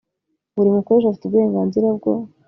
buri 0.55 0.69
mukoresha 0.75 1.07
afite 1.09 1.23
uburenganzira 1.27 1.87
bwo 1.97 2.13